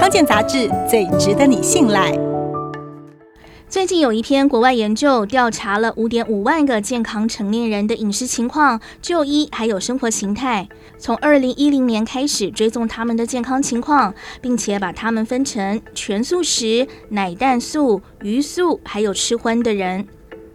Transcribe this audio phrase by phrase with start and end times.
[0.00, 2.10] 康健杂志最值得你信赖。
[3.68, 10.66] 最近有一篇国外研究，调查了五点五万个健康成年人的饮食情况、就医还有生活形态。
[10.96, 20.08] 从二零一零年开始追踪他们的健康情况，并且把他们分成全素食、奶蛋素、鱼素，还有吃荤的人。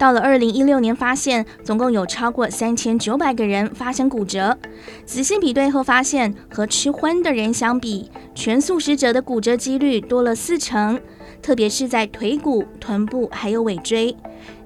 [0.00, 4.56] 到了二零一六年，发现总共有超过三千九百个人发生骨折。
[5.04, 10.98] 仔细比对后发现，和吃荤的人相比，全素食者的骨折几率多了四成。
[11.42, 14.16] 特别是在腿骨、臀部还有尾椎，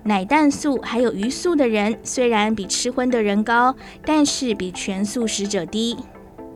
[0.04, 3.74] 奶蛋素还有鱼素的人，虽然比吃荤的人高，
[4.04, 5.96] 但是比全素食者低。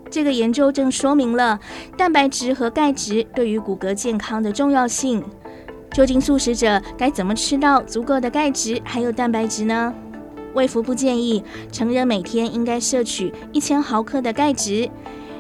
[0.09, 1.59] 这个研究正说明了
[1.97, 5.25] 蛋白质和钙质对于骨骼健康的重要性。
[5.99, 9.93] 究竟素食者该怎么吃到足够的钙质还有蛋白质呢？
[10.55, 14.89] 卫福部建议成人每天应该摄取一千毫克的钙质。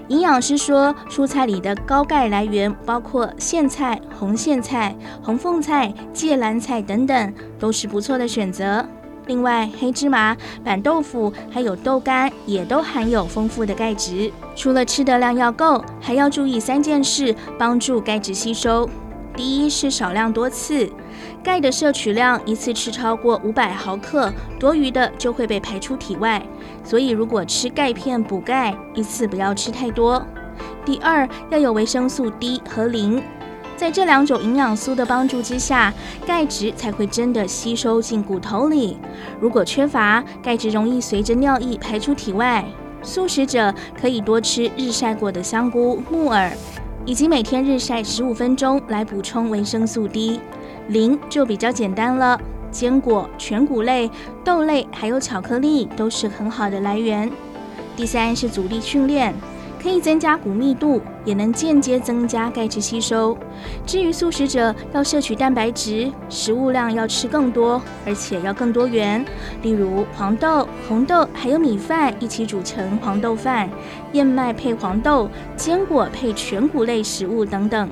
[0.08, 8.84] 营养师说，蔬菜里的高钙来源包括苋菜、红苋菜、红凤菜、芥蓝菜等等，都是不错的选择。
[9.28, 14.32] 另外，黑芝麻、板豆腐还有豆干也都含有丰富的钙质。
[14.56, 18.90] 除了吃的量要够，还要注意三件事，帮助钙质吸收。
[19.38, 20.90] 第一是少量多次，
[21.44, 26.42] 钙的摄取量一次吃超过五百毫克，多余的就会被排出体外。
[26.82, 30.20] 所以如果吃钙片补钙，一次不要吃太多。
[30.84, 33.22] 第二要有维生素 D 和磷，
[33.76, 35.94] 在这两种营养素的帮助之下，
[36.26, 38.96] 钙质才会真的吸收进骨头里。
[39.38, 42.64] 如果缺乏，钙质容易随着尿液排出体外。
[43.04, 46.50] 素食者可以多吃日晒过的香菇、木耳。
[47.08, 50.38] 以及每天日晒十五分钟来补充维生素 D，
[50.88, 52.38] 磷就比较简单了。
[52.70, 54.10] 坚果、全谷类、
[54.44, 57.32] 豆类还有巧克力都是很好的来源。
[57.96, 59.34] 第三是阻力训练。
[59.88, 63.34] 可以增加骨密度，也能间接增加钙质吸收。
[63.86, 69.24] 至于素食者要摄取蛋白质，食物量要吃更多，而且要更多元。
[69.62, 73.66] 例如黄豆、红豆还有米饭一起煮成黄豆饭，
[74.12, 75.26] 燕麦配黄豆，
[75.56, 77.88] 坚果配全谷类食物等等。